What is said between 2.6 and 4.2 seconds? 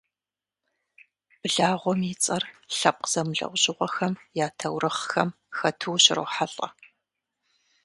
лъэпкъ зэмылӏэужьыгъуэхэм